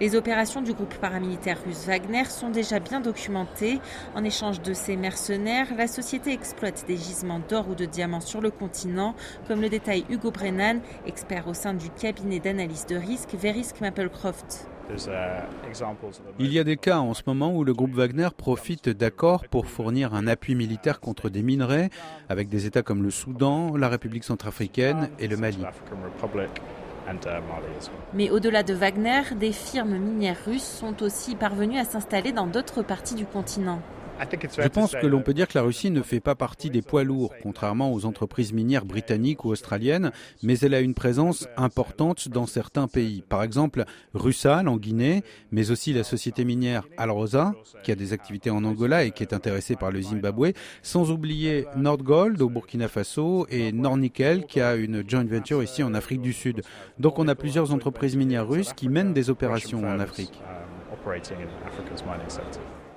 [0.00, 3.80] Les opérations du groupe paramilitaire russe Wagner sont déjà bien documentées.
[4.14, 8.40] En échange de ces mercenaires, la société exploite des gisements d'or ou de diamants sur
[8.40, 9.14] le continent,
[9.46, 14.66] comme le détaille Hugo Brennan, expert au sein du cabinet d'analyse de risque Verisk Maplecroft.
[16.38, 19.66] Il y a des cas en ce moment où le groupe Wagner profite d'accords pour
[19.66, 21.90] fournir un appui militaire contre des minerais
[22.30, 25.58] avec des États comme le Soudan, la République centrafricaine et le Mali.
[28.14, 32.82] Mais au-delà de Wagner, des firmes minières russes sont aussi parvenues à s'installer dans d'autres
[32.82, 33.80] parties du continent.
[34.58, 37.04] Je pense que l'on peut dire que la Russie ne fait pas partie des poids
[37.04, 40.12] lourds, contrairement aux entreprises minières britanniques ou australiennes,
[40.42, 43.22] mais elle a une présence importante dans certains pays.
[43.28, 43.84] Par exemple,
[44.14, 49.04] Russal en Guinée, mais aussi la société minière Alrosa, qui a des activités en Angola
[49.04, 54.46] et qui est intéressée par le Zimbabwe, sans oublier Nordgold au Burkina Faso et Nornickel,
[54.46, 56.62] qui a une joint venture ici en Afrique du Sud.
[56.98, 60.40] Donc on a plusieurs entreprises minières russes qui mènent des opérations en Afrique.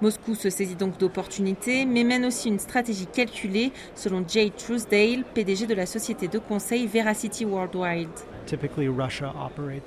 [0.01, 5.65] Moscou se saisit donc d'opportunités, mais mène aussi une stratégie calculée, selon Jay Truesdale, PDG
[5.65, 8.09] de la société de conseil Veracity Worldwide.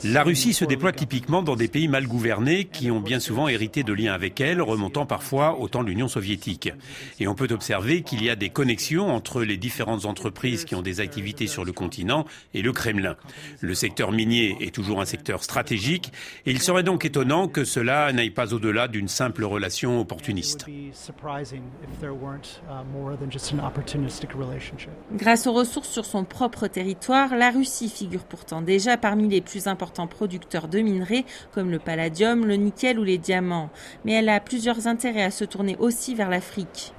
[0.05, 3.83] La Russie se déploie typiquement dans des pays mal gouvernés qui ont bien souvent hérité
[3.83, 6.73] de liens avec elle, remontant parfois au temps de l'Union soviétique.
[7.21, 10.83] Et on peut observer qu'il y a des connexions entre les différentes entreprises qui ont
[10.83, 13.17] des activités sur le continent et le Kremlin.
[13.61, 16.13] Le secteur minier est toujours un secteur stratégique
[16.47, 20.67] et il serait donc étonnant que cela n'aille pas au-delà d'une simple relation opportuniste.
[25.13, 29.67] Grâce aux ressources sur son propre territoire, la Russie figure pourtant déjà parmi les plus
[29.67, 33.71] importants producteurs de minerais comme le palladium, le nickel ou les diamants.
[34.05, 36.93] Mais elle a plusieurs intérêts à se tourner aussi vers l'Afrique.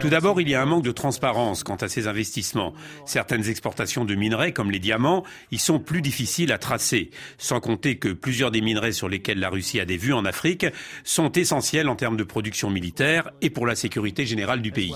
[0.00, 2.72] Tout d'abord, il y a un manque de transparence quant à ces investissements.
[3.06, 7.98] Certaines exportations de minerais comme les diamants y sont plus difficiles à tracer, sans compter
[7.98, 10.66] que plusieurs des minerais sur lesquels la Russie a des vues en Afrique
[11.02, 14.94] sont essentiels en termes de production militaire et pour la sécurité générale du pays.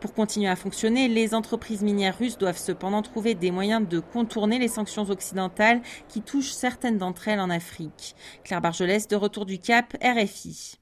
[0.00, 4.58] Pour continuer à fonctionner, les entreprises minières russes doivent cependant trouver des moyens de contourner
[4.58, 8.16] les sanctions occidentales qui touchent certaines d'entre elles en Afrique.
[8.44, 10.79] Claire Bargelès, de retour du Cap, RFI.